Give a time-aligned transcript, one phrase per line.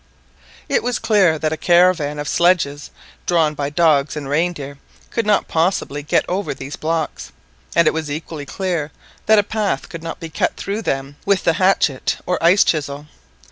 [0.67, 2.89] It was clear that a caravan of sledges,
[3.27, 4.79] drawn by dogs and reindeer,
[5.11, 7.31] could not possibly get over these blocks;
[7.75, 8.91] and it was equally clear
[9.27, 13.05] that a path could not be cut through them with the hatchet or ice chisel.